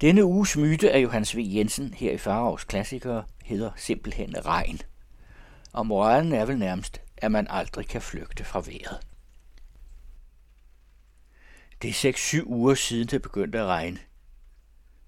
Denne 0.00 0.24
uges 0.24 0.56
myte 0.56 0.92
af 0.92 1.02
Johannes 1.02 1.36
V. 1.36 1.38
Jensen 1.38 1.94
her 1.94 2.12
i 2.12 2.18
Farovs 2.18 2.64
Klassikere 2.64 3.24
hedder 3.44 3.70
simpelthen 3.76 4.46
regn. 4.46 4.80
Og 5.72 5.86
moralen 5.86 6.32
er 6.32 6.44
vel 6.44 6.58
nærmest, 6.58 7.00
at 7.16 7.32
man 7.32 7.46
aldrig 7.50 7.88
kan 7.88 8.02
flygte 8.02 8.44
fra 8.44 8.60
vejret. 8.60 9.00
Det 11.82 12.04
er 12.04 12.12
6-7 12.42 12.44
uger 12.46 12.74
siden 12.74 13.08
det 13.08 13.22
begyndte 13.22 13.60
at 13.60 13.66
regne. 13.66 13.98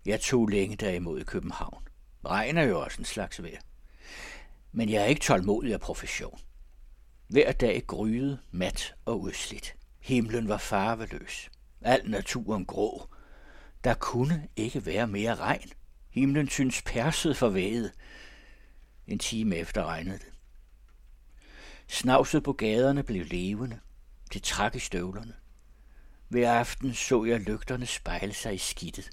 Jeg 0.07 0.21
tog 0.21 0.49
længe 0.49 0.77
derimod 0.77 1.21
i 1.21 1.25
København. 1.25 1.83
Regn 2.25 2.57
er 2.57 2.63
jo 2.63 2.81
også 2.81 2.99
en 2.99 3.05
slags 3.05 3.43
vejr. 3.43 3.61
Men 4.73 4.89
jeg 4.89 5.03
er 5.03 5.07
ikke 5.07 5.21
tålmodig 5.21 5.73
af 5.73 5.81
profession. 5.81 6.41
Hver 7.29 7.53
dag 7.53 7.85
gryede, 7.87 8.39
mat 8.51 8.95
og 9.05 9.21
udslidt. 9.21 9.75
Himlen 10.01 10.49
var 10.49 10.59
farveløs. 10.59 11.51
Al 11.81 12.11
naturen 12.11 12.65
grå. 12.67 13.09
Der 13.85 13.95
kunne 13.95 14.49
ikke 14.57 14.87
være 14.87 15.07
mere 15.07 15.35
regn. 15.35 15.71
Himlen 16.11 16.49
syntes 16.49 16.83
perset 16.83 17.37
forvæget. 17.37 17.93
En 19.07 19.19
time 19.19 19.57
efter 19.57 19.85
regnede 19.85 20.19
det. 20.19 20.33
Snavset 21.89 22.43
på 22.43 22.53
gaderne 22.53 23.03
blev 23.03 23.27
levende. 23.27 23.81
Det 24.33 24.43
trak 24.43 24.75
i 24.75 24.79
støvlerne. 24.79 25.35
Hver 26.29 26.53
aften 26.53 26.95
så 26.95 27.25
jeg 27.25 27.41
lygterne 27.41 27.87
spejle 27.87 28.35
sig 28.35 28.55
i 28.55 28.59
skidtet. 28.59 29.11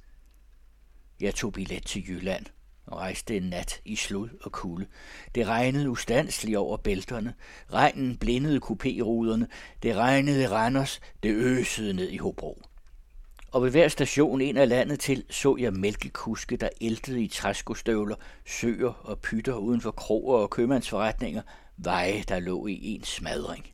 Jeg 1.20 1.36
tog 1.36 1.54
billet 1.54 1.86
til 1.86 2.10
Jylland 2.10 2.46
og 2.86 2.98
rejste 2.98 3.38
en 3.38 3.44
nat 3.44 3.82
i 3.86 3.96
slud 3.96 4.30
og 4.42 4.52
kulde. 4.52 4.88
Det 5.36 5.48
regnede 5.48 5.90
ustandsligt 5.90 6.58
over 6.58 6.78
bælterne. 6.78 7.34
Regnen 7.74 8.18
blindede 8.18 8.60
kupéruderne. 8.64 9.46
Det 9.84 9.96
regnede 9.96 10.50
Randers. 10.50 11.00
Det 11.24 11.32
øsede 11.32 11.94
ned 11.94 12.10
i 12.10 12.18
Hobro. 12.18 12.62
Og 13.52 13.64
ved 13.64 13.72
hver 13.72 13.88
station 13.88 14.42
ind 14.42 14.58
af 14.58 14.70
landet 14.70 15.00
til 15.00 15.26
så 15.30 15.58
jeg 15.60 15.74
mælkekuske, 15.74 16.58
der 16.58 16.70
æltede 16.82 17.24
i 17.24 17.28
træskostøvler, 17.28 18.16
søer 18.46 18.90
og 18.90 19.20
pytter 19.20 19.54
uden 19.54 19.82
for 19.82 19.92
kroger 19.92 20.38
og 20.38 20.50
købmandsforretninger, 20.50 21.42
veje, 21.78 22.24
der 22.28 22.40
lå 22.40 22.68
i 22.68 22.96
en 22.96 23.04
smadring. 23.04 23.74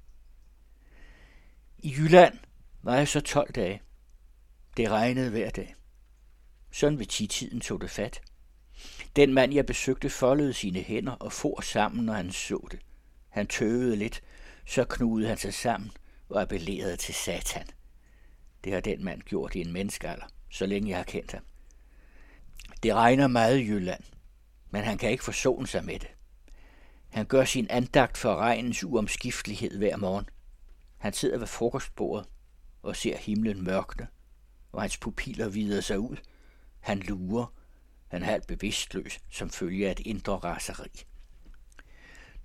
I 1.78 1.94
Jylland 1.98 2.38
var 2.84 2.96
jeg 2.96 3.08
så 3.08 3.22
12 3.22 3.52
dage. 3.52 3.82
Det 4.78 4.90
regnede 4.90 5.30
hver 5.30 5.50
dag. 5.50 5.76
Sådan 6.72 7.00
ved 7.00 7.06
titiden 7.06 7.62
tog 7.62 7.82
det 7.82 7.90
fat. 7.90 8.22
Den 9.16 9.34
mand, 9.34 9.54
jeg 9.54 9.66
besøgte, 9.66 10.10
foldede 10.10 10.54
sine 10.54 10.80
hænder 10.80 11.12
og 11.12 11.32
for 11.32 11.62
sammen, 11.62 12.06
når 12.06 12.14
han 12.14 12.32
så 12.32 12.68
det. 12.72 12.80
Han 13.30 13.48
tøvede 13.48 13.96
lidt, 13.96 14.24
så 14.66 14.84
knudede 14.84 15.28
han 15.28 15.38
sig 15.38 15.54
sammen 15.54 15.92
og 16.30 16.42
appellerede 16.42 16.98
til 16.98 17.14
satan. 17.14 17.68
Det 18.66 18.74
har 18.74 18.82
den 18.82 19.04
mand 19.04 19.22
gjort 19.22 19.56
i 19.56 19.62
en 19.62 19.74
menneskealder, 19.74 20.26
så 20.50 20.66
længe 20.66 20.90
jeg 20.90 20.98
har 20.98 21.04
kendt 21.04 21.32
ham. 21.32 21.44
Det 22.84 22.94
regner 22.94 23.28
meget 23.28 23.60
i 23.60 23.68
Jylland, 23.68 24.04
men 24.70 24.84
han 24.84 24.98
kan 24.98 25.12
ikke 25.12 25.24
forsone 25.24 25.68
sig 25.68 25.86
med 25.86 26.00
det. 26.00 26.08
Han 27.10 27.26
gør 27.26 27.46
sin 27.46 27.68
andagt 27.70 28.18
for 28.18 28.36
regnens 28.36 28.84
uomskiftelighed 28.84 29.78
hver 29.78 29.98
morgen. 29.98 30.30
Han 30.98 31.14
sidder 31.14 31.38
ved 31.38 31.48
frokostbordet 31.48 32.30
og 32.82 32.96
ser 32.96 33.18
himlen 33.18 33.64
mørkne, 33.64 34.08
og 34.72 34.82
hans 34.82 34.98
pupiller 34.98 35.50
vider 35.50 35.82
sig 35.82 36.00
ud. 36.00 36.18
Han 36.80 37.00
lurer, 37.00 37.54
han 38.08 38.22
er 38.22 38.26
halvt 38.26 38.48
bevidstløs 38.48 39.20
som 39.32 39.50
følge 39.50 39.88
af 39.88 39.92
et 39.92 40.00
indre 40.00 40.36
raseri. 40.36 41.06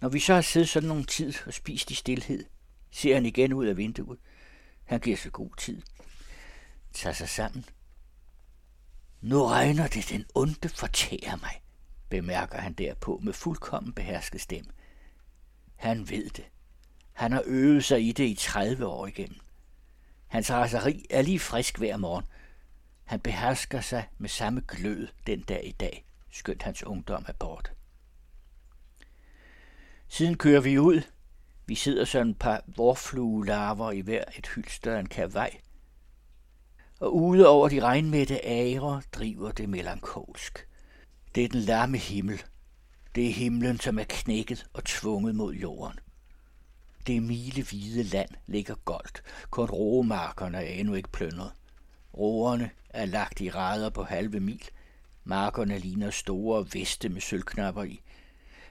Når 0.00 0.08
vi 0.08 0.20
så 0.20 0.34
har 0.34 0.40
siddet 0.40 0.68
sådan 0.68 0.88
nogle 0.88 1.04
tid 1.04 1.32
og 1.46 1.54
spist 1.54 1.90
i 1.90 1.94
stillhed, 1.94 2.44
ser 2.90 3.14
han 3.14 3.26
igen 3.26 3.52
ud 3.52 3.66
af 3.66 3.76
vinduet. 3.76 4.18
Han 4.84 5.00
giver 5.00 5.16
sig 5.16 5.32
god 5.32 5.50
tid. 5.58 5.82
Tager 6.92 7.14
sig 7.14 7.28
sammen. 7.28 7.64
Nu 9.20 9.44
regner 9.44 9.86
det, 9.86 10.08
den 10.10 10.26
onde 10.34 10.68
fortærer 10.68 11.36
mig, 11.36 11.62
bemærker 12.08 12.58
han 12.58 12.72
derpå 12.72 13.20
med 13.22 13.32
fuldkommen 13.32 13.92
behersket 13.92 14.40
stemme. 14.40 14.70
Han 15.76 16.10
ved 16.10 16.30
det. 16.30 16.44
Han 17.12 17.32
har 17.32 17.42
øvet 17.46 17.84
sig 17.84 18.08
i 18.08 18.12
det 18.12 18.24
i 18.24 18.34
30 18.34 18.86
år 18.86 19.06
igennem. 19.06 19.40
Hans 20.26 20.50
raseri 20.50 21.06
er 21.10 21.22
lige 21.22 21.40
frisk 21.40 21.78
hver 21.78 21.96
morgen. 21.96 22.24
Han 23.04 23.20
behersker 23.20 23.80
sig 23.80 24.08
med 24.18 24.28
samme 24.28 24.62
glød 24.68 25.08
den 25.26 25.40
dag 25.40 25.66
i 25.66 25.72
dag, 25.72 26.04
skønt 26.30 26.62
hans 26.62 26.82
ungdom 26.82 27.24
er 27.28 27.32
bort. 27.32 27.72
Siden 30.08 30.38
kører 30.38 30.60
vi 30.60 30.78
ud. 30.78 31.02
Vi 31.66 31.74
sidder 31.74 32.04
sådan 32.04 32.30
et 32.30 32.38
par 32.38 32.62
vorfluelarver 32.66 33.92
i 33.92 34.00
hver 34.00 34.24
et 34.38 34.46
hylster 34.46 34.98
en 34.98 35.08
kavej. 35.08 35.60
Og 37.00 37.16
ude 37.16 37.48
over 37.48 37.68
de 37.68 37.80
regnmætte 37.80 38.40
ære 38.44 39.02
driver 39.12 39.52
det 39.52 39.68
melankolsk. 39.68 40.66
Det 41.34 41.44
er 41.44 41.48
den 41.48 41.60
larme 41.60 41.98
himmel. 41.98 42.42
Det 43.14 43.26
er 43.26 43.32
himlen, 43.32 43.80
som 43.80 43.98
er 43.98 44.04
knækket 44.08 44.66
og 44.72 44.84
tvunget 44.84 45.34
mod 45.34 45.54
jorden. 45.54 45.98
Det 47.06 47.22
milehvide 47.22 48.02
land 48.02 48.28
ligger 48.46 48.74
goldt, 48.84 49.22
kun 49.50 49.70
roemarkerne 49.70 50.56
er 50.58 50.74
endnu 50.74 50.94
ikke 50.94 51.08
pløndret. 51.08 51.52
Roerne 52.14 52.70
er 52.90 53.04
lagt 53.04 53.40
i 53.40 53.50
rader 53.50 53.90
på 53.90 54.02
halve 54.02 54.40
mil. 54.40 54.64
Markerne 55.24 55.78
ligner 55.78 56.10
store 56.10 56.66
veste 56.72 57.08
med 57.08 57.20
sølvknapper 57.20 57.82
i. 57.82 58.00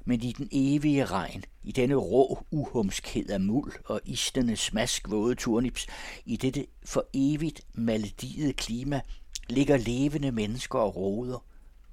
Men 0.10 0.22
i 0.22 0.32
den 0.32 0.50
evige 0.52 1.06
regn, 1.06 1.44
i 1.64 1.72
denne 1.72 1.96
rå 1.96 2.46
uhumskhed 2.52 3.30
af 3.30 3.40
muld 3.40 3.74
og 3.86 4.02
istende 4.06 4.56
smask 4.56 5.10
våde 5.10 5.36
turnips, 5.36 5.88
i 6.26 6.38
dette 6.38 6.68
for 6.86 7.06
evigt 7.14 7.62
malediede 7.74 8.54
klima, 8.54 9.02
ligger 9.50 9.78
levende 9.78 10.32
mennesker 10.32 10.80
og 10.80 10.96
roder. 10.96 11.46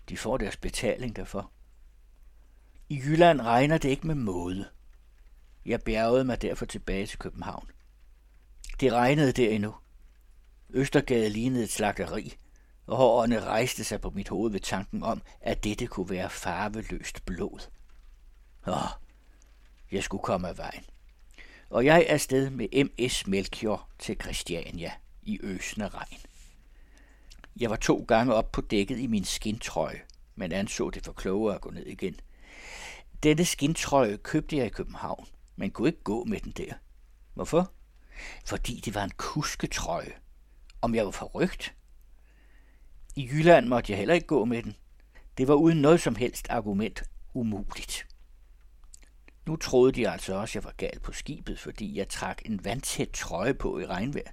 De 0.09 0.17
får 0.17 0.37
deres 0.37 0.57
betaling 0.57 1.17
derfor. 1.17 1.51
I 2.89 2.97
Jylland 2.97 3.41
regner 3.41 3.79
det 3.79 3.89
ikke 3.89 4.07
med 4.07 4.15
måde. 4.15 4.69
Jeg 5.67 5.83
bjergede 5.83 6.25
mig 6.25 6.43
derfor 6.43 6.67
tilbage 6.67 7.07
til 7.07 7.19
København. 7.19 7.71
Det 8.81 8.93
regnede 8.93 9.33
der 9.33 9.51
endnu. 9.51 9.75
Østergade 10.71 11.29
lignede 11.29 11.65
et 11.65 11.71
slagteri, 11.71 12.35
og 12.87 12.97
hårene 12.97 13.41
rejste 13.41 13.85
sig 13.85 14.01
på 14.01 14.11
mit 14.11 14.29
hoved 14.29 14.53
ved 14.53 14.61
tanken 14.61 15.03
om, 15.03 15.23
at 15.41 15.65
dette 15.65 15.87
kunne 15.87 16.11
være 16.11 16.31
farveløst 16.31 17.27
blod. 17.27 17.76
Åh, 18.67 18.89
jeg 19.93 20.03
skulle 20.03 20.23
komme 20.23 20.49
af 20.49 20.59
vejen. 20.59 20.85
Og 21.71 21.85
jeg 21.85 22.07
er 22.09 22.17
sted 22.17 22.51
med 22.51 22.85
MS 22.85 23.27
Melchior 23.27 23.89
til 23.99 24.17
Christiania 24.21 24.93
i 25.23 25.39
øsende 25.43 25.89
regn. 25.89 26.19
Jeg 27.61 27.71
var 27.71 27.77
to 27.77 28.05
gange 28.09 28.35
op 28.35 28.53
på 28.53 28.61
dækket 28.61 28.99
i 28.99 29.07
min 29.07 29.25
skintrøje, 29.25 30.01
men 30.35 30.53
anså 30.53 30.91
det 30.91 31.05
for 31.05 31.13
klogere 31.13 31.55
at 31.55 31.61
gå 31.61 31.71
ned 31.71 31.87
igen. 31.87 32.21
Denne 33.23 33.45
skintrøje 33.45 34.17
købte 34.17 34.57
jeg 34.57 34.67
i 34.67 34.69
København, 34.69 35.27
men 35.57 35.71
kunne 35.71 35.89
ikke 35.89 36.03
gå 36.03 36.25
med 36.25 36.41
den 36.41 36.53
der. 36.53 36.73
Hvorfor? 37.35 37.73
Fordi 38.47 38.81
det 38.85 38.95
var 38.95 39.05
en 39.05 39.13
kusketrøje. 39.17 40.13
Om 40.83 40.95
jeg 40.95 41.05
var 41.05 41.11
forrygt? 41.11 41.75
I 43.17 43.29
Jylland 43.33 43.67
måtte 43.67 43.93
jeg 43.93 43.99
heller 43.99 44.15
ikke 44.15 44.27
gå 44.27 44.45
med 44.45 44.63
den. 44.63 44.77
Det 45.39 45.49
var 45.49 45.55
uden 45.55 45.81
noget 45.81 46.01
som 46.01 46.15
helst 46.15 46.47
argument 46.51 47.03
umuligt. 47.35 48.06
Nu 49.47 49.57
troede 49.57 49.93
de 49.93 50.09
altså 50.09 50.35
også, 50.35 50.51
at 50.51 50.55
jeg 50.55 50.65
var 50.65 50.75
gal 50.77 50.99
på 51.01 51.13
skibet, 51.13 51.59
fordi 51.59 51.99
jeg 51.99 52.09
trak 52.09 52.43
en 52.45 52.65
vandtæt 52.65 53.09
trøje 53.09 53.55
på 53.55 53.79
i 53.79 53.87
regnvejr. 53.87 54.31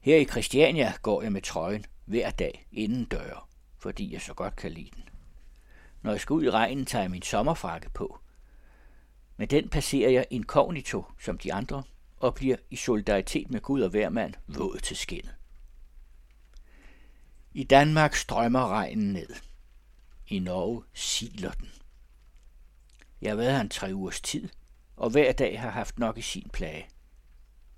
Her 0.00 0.16
i 0.16 0.24
Christiania 0.24 0.92
går 1.02 1.22
jeg 1.22 1.32
med 1.32 1.42
trøjen 1.42 1.84
hver 2.04 2.30
dag 2.30 2.66
inden 2.72 3.04
døre, 3.04 3.40
fordi 3.78 4.12
jeg 4.12 4.20
så 4.20 4.34
godt 4.34 4.56
kan 4.56 4.72
lide 4.72 4.90
den. 4.94 5.04
Når 6.02 6.10
jeg 6.10 6.20
skal 6.20 6.34
ud 6.34 6.44
i 6.44 6.50
regnen, 6.50 6.86
tager 6.86 7.02
jeg 7.02 7.10
min 7.10 7.22
sommerfrakke 7.22 7.90
på. 7.90 8.18
Med 9.36 9.46
den 9.46 9.68
passerer 9.68 10.10
jeg 10.10 10.26
inkognito 10.30 11.04
som 11.20 11.38
de 11.38 11.52
andre, 11.52 11.82
og 12.16 12.34
bliver 12.34 12.56
i 12.70 12.76
solidaritet 12.76 13.50
med 13.50 13.60
Gud 13.60 13.80
og 13.80 13.90
hver 13.90 14.08
mand 14.08 14.34
våd 14.46 14.78
til 14.78 14.96
skinnet. 14.96 15.34
I 17.52 17.64
Danmark 17.64 18.14
strømmer 18.14 18.68
regnen 18.68 19.12
ned. 19.12 19.28
I 20.26 20.38
Norge 20.38 20.82
siler 20.94 21.50
den. 21.50 21.68
Jeg 23.20 23.30
har 23.30 23.36
været 23.36 23.52
her 23.52 23.60
en 23.60 23.68
tre 23.68 23.94
ugers 23.94 24.20
tid, 24.20 24.48
og 24.96 25.10
hver 25.10 25.32
dag 25.32 25.60
har 25.60 25.70
haft 25.70 25.98
nok 25.98 26.18
i 26.18 26.22
sin 26.22 26.50
plage. 26.52 26.86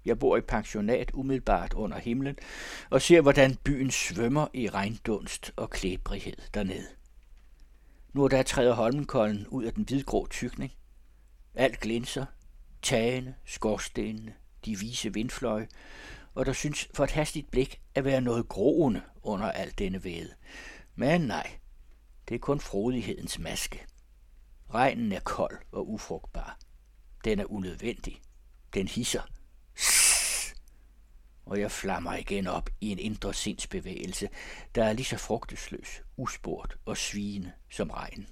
Jeg 0.05 0.19
bor 0.19 0.37
i 0.37 0.41
pensionat 0.41 1.11
umiddelbart 1.15 1.75
under 1.75 1.99
himlen 1.99 2.37
og 2.91 3.03
ser, 3.03 3.21
hvordan 3.21 3.57
byen 3.57 3.91
svømmer 3.91 4.47
i 4.55 4.69
regndunst 4.69 5.53
og 5.57 5.71
klæbrighed 5.71 6.37
dernede. 6.55 6.87
Nu 8.13 8.25
er 8.25 8.29
der 8.29 8.43
træder 8.43 8.75
Holmenkollen 8.75 9.47
ud 9.47 9.65
af 9.65 9.75
den 9.75 9.85
hvidgrå 9.85 10.27
tykning. 10.27 10.73
Alt 11.55 11.81
glinser, 11.81 12.27
tagene, 12.83 13.35
skorstenene, 13.45 14.35
de 14.65 14.79
vise 14.79 15.15
vindfløje, 15.15 15.69
og 16.35 16.47
der 16.47 16.53
synes 16.53 16.89
for 16.95 17.05
et 17.05 17.11
hastigt 17.11 17.51
blik 17.51 17.81
at 17.95 18.05
være 18.05 18.21
noget 18.21 18.49
groende 18.49 19.03
under 19.23 19.51
alt 19.51 19.79
denne 19.79 20.05
væde. 20.05 20.35
Men 20.95 21.21
nej, 21.21 21.51
det 22.29 22.35
er 22.35 22.39
kun 22.39 22.61
frodighedens 22.61 23.39
maske. 23.39 23.87
Regnen 24.75 25.13
er 25.13 25.21
kold 25.21 25.59
og 25.73 25.91
ufrugtbar. 25.91 26.59
Den 27.25 27.41
er 27.41 27.53
unødvendig. 27.53 28.23
Den 28.75 28.89
hisser. 28.89 29.23
og 31.47 31.61
jeg 31.61 31.73
flammer 31.73 32.15
igen 32.15 32.47
op 32.47 32.71
i 32.81 32.91
en 32.91 32.99
indre 32.99 33.35
sindsbevægelse, 33.35 34.29
der 34.75 34.85
er 34.85 34.93
lige 34.93 35.07
så 35.07 35.17
frugtesløs, 35.17 36.03
usport 36.17 36.77
og 36.85 36.97
svigende 36.97 37.53
som 37.71 37.91
regn. 37.91 38.29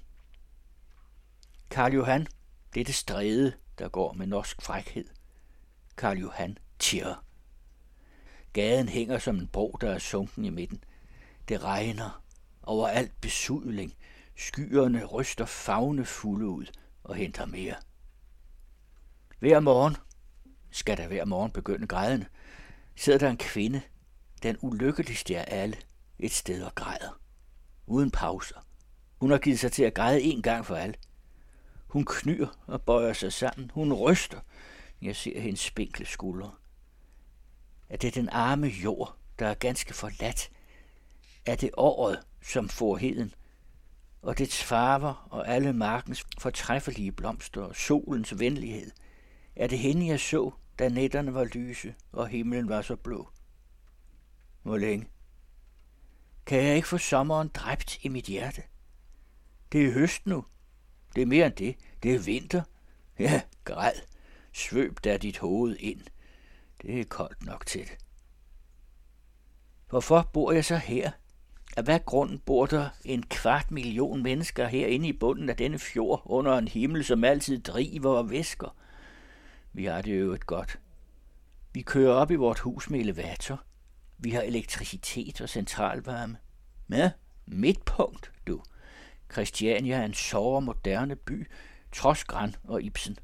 Karl 1.69 1.93
Johan, 1.93 2.27
det 2.73 2.79
er 2.81 2.85
det 2.85 2.95
stræde, 2.95 3.53
der 3.79 3.89
går 3.89 4.13
med 4.13 4.27
norsk 4.27 4.61
frækhed. 4.61 5.05
Karl 5.97 6.17
Johan 6.17 6.57
tirer. 6.79 7.25
Gaden 8.53 8.89
hænger 8.89 9.19
som 9.19 9.37
en 9.37 9.47
bro, 9.47 9.77
der 9.81 9.89
er 9.89 9.99
sunken 9.99 10.45
i 10.45 10.49
midten. 10.49 10.83
Det 11.47 11.63
regner. 11.63 12.23
Overalt 12.63 13.21
besudling. 13.21 13.93
Skyerne 14.37 15.05
ryster 15.05 15.45
fagne 15.45 16.05
fulde 16.05 16.47
ud 16.47 16.65
og 17.03 17.15
henter 17.15 17.45
mere. 17.45 17.75
Hver 19.39 19.59
morgen, 19.59 19.97
skal 20.71 20.97
der 20.97 21.07
hver 21.07 21.25
morgen 21.25 21.51
begynde 21.51 21.87
grædende, 21.87 22.25
sidder 22.95 23.19
der 23.19 23.29
en 23.29 23.37
kvinde, 23.37 23.81
den 24.43 24.57
ulykkeligste 24.61 25.37
af 25.37 25.61
alle, 25.61 25.77
et 26.19 26.31
sted 26.31 26.63
og 26.63 26.75
græder. 26.75 27.19
Uden 27.87 28.11
pauser. 28.11 28.65
Hun 29.19 29.31
har 29.31 29.37
givet 29.37 29.59
sig 29.59 29.71
til 29.71 29.83
at 29.83 29.93
græde 29.93 30.21
en 30.21 30.41
gang 30.41 30.65
for 30.65 30.75
alle. 30.75 30.95
Hun 31.87 32.05
knyr 32.05 32.47
og 32.67 32.81
bøjer 32.81 33.13
sig 33.13 33.33
sammen. 33.33 33.71
Hun 33.73 33.93
ryster. 33.93 34.39
Jeg 35.01 35.15
ser 35.15 35.39
hendes 35.39 35.59
spinkle 35.59 36.05
skuldre. 36.05 36.51
Er 37.89 37.97
det 37.97 38.15
den 38.15 38.29
arme 38.29 38.67
jord, 38.67 39.17
der 39.39 39.47
er 39.47 39.53
ganske 39.53 39.93
forladt? 39.93 40.49
Er 41.45 41.55
det 41.55 41.69
året, 41.77 42.19
som 42.41 42.69
får 42.69 42.97
heden? 42.97 43.33
Og 44.21 44.37
dets 44.37 44.63
farver 44.63 45.27
og 45.31 45.47
alle 45.47 45.73
markens 45.73 46.25
fortræffelige 46.39 47.11
blomster 47.11 47.61
og 47.61 47.75
solens 47.75 48.39
venlighed? 48.39 48.91
Er 49.55 49.67
det 49.67 49.79
hende, 49.79 50.07
jeg 50.07 50.19
så, 50.19 50.51
da 50.79 50.89
nætterne 50.89 51.33
var 51.33 51.43
lyse 51.43 51.95
og 52.11 52.27
himlen 52.27 52.69
var 52.69 52.81
så 52.81 52.95
blå? 52.95 53.29
Hvor 54.63 54.77
længe? 54.77 55.07
Kan 56.45 56.63
jeg 56.63 56.75
ikke 56.75 56.87
få 56.87 56.97
sommeren 56.97 57.47
dræbt 57.47 58.03
i 58.03 58.07
mit 58.09 58.25
hjerte? 58.25 58.63
Det 59.71 59.85
er 59.85 59.91
høst 59.91 60.25
nu. 60.25 60.45
Det 61.15 61.21
er 61.21 61.25
mere 61.25 61.45
end 61.45 61.55
det. 61.55 61.75
Det 62.03 62.15
er 62.15 62.19
vinter. 62.19 62.63
Ja, 63.19 63.41
græd. 63.63 63.93
Svøb 64.53 64.99
da 65.03 65.17
dit 65.17 65.37
hoved 65.37 65.75
ind. 65.79 66.01
Det 66.81 66.99
er 66.99 67.05
koldt 67.05 67.45
nok 67.45 67.65
til 67.65 67.81
det. 67.81 67.97
Hvorfor 69.89 70.29
bor 70.33 70.51
jeg 70.51 70.65
så 70.65 70.77
her? 70.77 71.11
Af 71.77 71.83
hvad 71.83 71.99
grund 72.05 72.39
bor 72.39 72.65
der 72.65 72.89
en 73.05 73.23
kvart 73.23 73.71
million 73.71 74.23
mennesker 74.23 74.67
herinde 74.67 75.07
i 75.07 75.13
bunden 75.13 75.49
af 75.49 75.57
denne 75.57 75.79
fjord 75.79 76.21
under 76.25 76.57
en 76.57 76.67
himmel, 76.67 77.03
som 77.03 77.23
altid 77.23 77.59
driver 77.59 78.17
og 78.17 78.29
væsker? 78.29 78.75
Vi 79.73 79.85
har 79.85 80.01
det 80.01 80.19
jo 80.19 80.33
et 80.33 80.45
godt. 80.45 80.79
Vi 81.73 81.81
kører 81.81 82.13
op 82.13 82.31
i 82.31 82.35
vort 82.35 82.59
hus 82.59 82.89
med 82.89 82.99
elevator. 82.99 83.63
Vi 84.17 84.31
har 84.31 84.41
elektricitet 84.41 85.41
og 85.41 85.49
centralvarme. 85.49 86.37
Ja, 86.89 87.11
midtpunkt, 87.45 88.31
du. 88.47 88.61
Christiania 89.31 89.95
er 89.95 90.05
en 90.05 90.13
sover 90.13 90.59
moderne 90.59 91.15
by, 91.15 91.47
trods 91.91 92.23
Gran 92.23 92.55
og 92.63 92.83
Ibsen. 92.83 93.17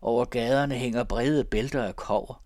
Over 0.00 0.24
gaderne 0.24 0.74
hænger 0.74 1.04
brede 1.04 1.44
bælter 1.44 1.84
af 1.84 1.96
kover. 1.96 2.44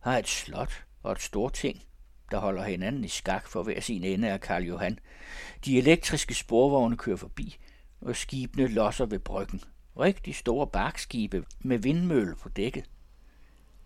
Har 0.00 0.18
et 0.18 0.28
slot 0.28 0.84
og 1.02 1.12
et 1.12 1.22
stort 1.22 1.52
ting, 1.52 1.82
der 2.30 2.38
holder 2.38 2.62
hinanden 2.64 3.04
i 3.04 3.08
skak 3.08 3.48
for 3.48 3.62
hver 3.62 3.80
sin 3.80 4.04
ende 4.04 4.30
af 4.30 4.40
Karl 4.40 4.62
Johan. 4.62 4.98
De 5.64 5.78
elektriske 5.78 6.34
sporvogne 6.34 6.96
kører 6.96 7.16
forbi, 7.16 7.56
og 8.00 8.16
skibene 8.16 8.66
losser 8.66 9.06
ved 9.06 9.18
bryggen. 9.18 9.62
Rigtig 9.98 10.34
store 10.34 10.66
bakskibe 10.66 11.44
med 11.60 11.78
vindmølle 11.78 12.36
på 12.36 12.48
dækket. 12.48 12.84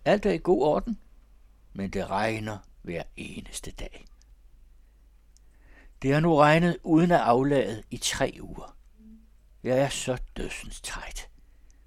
Alt 0.05 0.25
er 0.25 0.31
i 0.31 0.39
god 0.43 0.61
orden, 0.63 0.99
men 1.73 1.89
det 1.89 2.09
regner 2.09 2.57
hver 2.81 3.03
eneste 3.17 3.71
dag. 3.71 4.05
Det 6.01 6.13
har 6.13 6.19
nu 6.19 6.35
regnet 6.35 6.77
uden 6.83 7.11
at 7.11 7.19
aflade 7.19 7.83
i 7.91 7.97
tre 7.97 8.37
uger. 8.41 8.77
Jeg 9.63 9.79
er 9.79 9.89
så 9.89 10.17
dødsens 10.37 10.81
træt, 10.81 11.29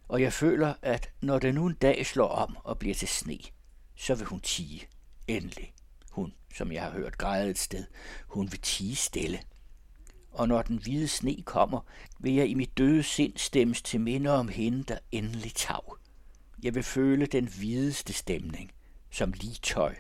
og 0.09 0.23
jeg 0.23 0.33
føler, 0.33 0.75
at 0.83 1.11
når 1.21 1.39
det 1.39 1.55
nu 1.55 1.67
en 1.67 1.75
dag 1.75 2.07
slår 2.07 2.29
om 2.29 2.57
og 2.65 2.79
bliver 2.79 2.95
til 2.95 3.09
sne, 3.09 3.39
så 3.97 4.15
vil 4.15 4.27
hun 4.27 4.41
tige. 4.41 4.89
Endelig. 5.29 5.73
Hun, 6.17 6.33
som 6.55 6.73
jeg 6.73 6.83
har 6.83 6.91
hørt 6.91 7.19
græde 7.19 7.51
et 7.51 7.59
sted, 7.59 7.85
hun 8.27 8.53
vil 8.53 8.61
tige 8.61 8.97
stille. 8.97 9.41
Og 10.33 10.49
når 10.49 10.63
den 10.63 10.77
hvide 10.79 11.09
sne 11.09 11.43
kommer, 11.43 11.81
vil 12.19 12.35
jeg 12.35 12.49
i 12.49 12.55
mit 12.55 12.79
døde 12.79 13.03
sind 13.03 13.33
stemmes 13.37 13.83
til 13.83 14.01
minde 14.01 14.31
om 14.31 14.49
hende, 14.49 14.83
der 14.83 14.99
endelig 15.13 15.55
tav. 15.55 15.99
Jeg 16.63 16.75
vil 16.75 16.83
føle 16.83 17.27
den 17.27 17.49
hvideste 17.59 18.13
stemning, 18.13 18.73
som 19.11 19.33
lige 19.33 19.59
tøj, 19.63 19.95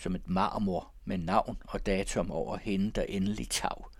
som 0.00 0.14
et 0.14 0.28
marmor 0.28 0.92
med 1.04 1.18
navn 1.18 1.56
og 1.64 1.86
datum 1.86 2.30
over 2.30 2.56
hende, 2.56 2.90
der 2.90 3.02
endelig 3.02 3.48
tav, 3.48 3.90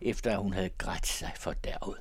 efter 0.00 0.32
at 0.32 0.42
hun 0.42 0.52
havde 0.52 0.70
grædt 0.78 1.06
sig 1.06 1.32
for 1.36 1.52
derud. 1.52 1.96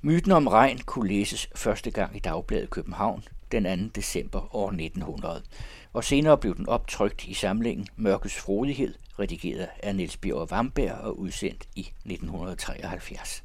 Myten 0.00 0.32
om 0.32 0.46
regn 0.46 0.78
kunne 0.78 1.08
læses 1.08 1.48
første 1.54 1.90
gang 1.90 2.16
i 2.16 2.20
Dagbladet 2.20 2.70
København 2.70 3.24
den 3.52 3.88
2. 3.88 3.92
december 3.94 4.54
år 4.56 4.68
1900, 4.68 5.42
og 5.92 6.04
senere 6.04 6.38
blev 6.38 6.56
den 6.56 6.68
optrykt 6.68 7.24
i 7.24 7.34
samlingen 7.34 7.86
Mørkets 7.96 8.36
Frodighed, 8.36 8.94
redigeret 9.18 9.68
af 9.82 9.96
Niels 9.96 10.16
Bjørn 10.16 10.50
Vamberg 10.50 10.92
og 10.92 11.18
udsendt 11.18 11.68
i 11.76 11.80
1973. 11.80 13.42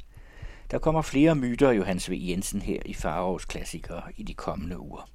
Der 0.72 0.80
kommer 0.80 1.02
flere 1.02 1.36
myter 1.36 1.70
af 1.70 1.78
Johannes 1.78 2.12
V. 2.12 2.14
Jensen 2.20 2.62
her 2.62 2.80
i 2.86 2.94
Farovs 2.94 3.46
klassikere 3.46 4.04
i 4.18 4.24
de 4.24 4.34
kommende 4.34 4.80
uger. 4.80 5.10